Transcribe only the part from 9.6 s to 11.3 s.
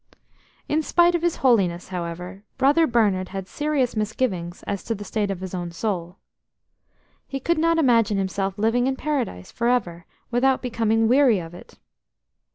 ever without becoming